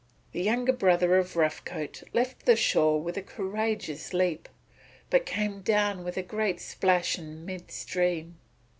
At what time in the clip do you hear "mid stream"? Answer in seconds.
7.45-8.39